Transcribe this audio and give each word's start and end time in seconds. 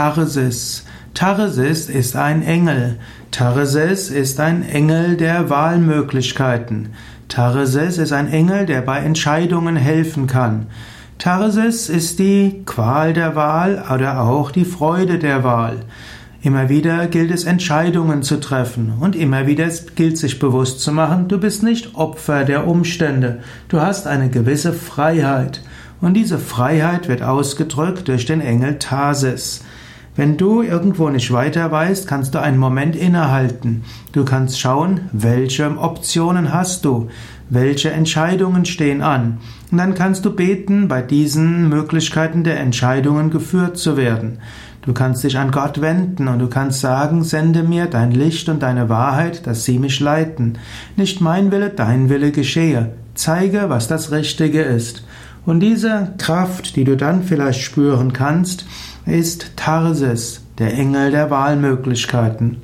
Tarsis. 0.00 0.84
Tarsis 1.12 1.90
ist 1.90 2.16
ein 2.16 2.42
Engel. 2.42 2.96
Tarsis 3.32 4.08
ist 4.08 4.40
ein 4.40 4.66
Engel 4.66 5.18
der 5.18 5.50
Wahlmöglichkeiten. 5.50 6.94
Tarsis 7.28 7.98
ist 7.98 8.10
ein 8.10 8.32
Engel, 8.32 8.64
der 8.64 8.80
bei 8.80 9.00
Entscheidungen 9.00 9.76
helfen 9.76 10.26
kann. 10.26 10.68
Tarsis 11.18 11.90
ist 11.90 12.18
die 12.18 12.62
Qual 12.64 13.12
der 13.12 13.36
Wahl 13.36 13.84
oder 13.94 14.22
auch 14.22 14.50
die 14.50 14.64
Freude 14.64 15.18
der 15.18 15.44
Wahl. 15.44 15.80
Immer 16.40 16.70
wieder 16.70 17.06
gilt 17.06 17.30
es, 17.30 17.44
Entscheidungen 17.44 18.22
zu 18.22 18.40
treffen 18.40 18.94
und 19.00 19.14
immer 19.14 19.46
wieder 19.46 19.68
gilt 19.96 20.16
sich 20.16 20.38
bewusst 20.38 20.80
zu 20.80 20.92
machen, 20.92 21.28
du 21.28 21.36
bist 21.36 21.62
nicht 21.62 21.94
Opfer 21.94 22.46
der 22.46 22.66
Umstände, 22.66 23.40
du 23.68 23.82
hast 23.82 24.06
eine 24.06 24.30
gewisse 24.30 24.72
Freiheit 24.72 25.60
und 26.00 26.14
diese 26.14 26.38
Freiheit 26.38 27.06
wird 27.06 27.20
ausgedrückt 27.20 28.08
durch 28.08 28.24
den 28.24 28.40
Engel 28.40 28.78
Tarsis. 28.78 29.62
Wenn 30.16 30.36
du 30.36 30.62
irgendwo 30.62 31.08
nicht 31.08 31.32
weiter 31.32 31.70
weißt, 31.70 32.06
kannst 32.08 32.34
du 32.34 32.40
einen 32.40 32.58
Moment 32.58 32.96
innehalten. 32.96 33.84
Du 34.12 34.24
kannst 34.24 34.58
schauen, 34.58 35.02
welche 35.12 35.78
Optionen 35.78 36.52
hast 36.52 36.84
du, 36.84 37.08
welche 37.48 37.92
Entscheidungen 37.92 38.64
stehen 38.64 39.02
an. 39.02 39.38
Und 39.70 39.78
dann 39.78 39.94
kannst 39.94 40.24
du 40.24 40.34
beten, 40.34 40.88
bei 40.88 41.00
diesen 41.00 41.68
Möglichkeiten 41.68 42.42
der 42.42 42.58
Entscheidungen 42.58 43.30
geführt 43.30 43.78
zu 43.78 43.96
werden. 43.96 44.38
Du 44.82 44.94
kannst 44.94 45.22
dich 45.22 45.38
an 45.38 45.52
Gott 45.52 45.80
wenden 45.80 46.26
und 46.26 46.38
du 46.38 46.48
kannst 46.48 46.80
sagen, 46.80 47.22
sende 47.22 47.62
mir 47.62 47.86
dein 47.86 48.12
Licht 48.12 48.48
und 48.48 48.62
deine 48.62 48.88
Wahrheit, 48.88 49.46
dass 49.46 49.64
sie 49.64 49.78
mich 49.78 50.00
leiten. 50.00 50.58
Nicht 50.96 51.20
mein 51.20 51.52
Wille, 51.52 51.70
dein 51.70 52.08
Wille 52.08 52.32
geschehe. 52.32 52.94
Zeige, 53.14 53.66
was 53.68 53.88
das 53.88 54.10
Richtige 54.10 54.62
ist. 54.62 55.04
Und 55.44 55.60
diese 55.60 56.14
Kraft, 56.18 56.76
die 56.76 56.84
du 56.84 56.96
dann 56.96 57.22
vielleicht 57.22 57.60
spüren 57.60 58.12
kannst, 58.12 58.64
ist 59.06 59.56
Tarsis, 59.56 60.42
der 60.58 60.74
Engel 60.74 61.10
der 61.10 61.30
Wahlmöglichkeiten. 61.30 62.62